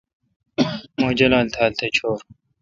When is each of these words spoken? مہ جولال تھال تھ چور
مہ 1.01 1.09
جولال 1.17 1.47
تھال 1.53 1.71
تھ 1.77 1.85
چور 1.95 2.19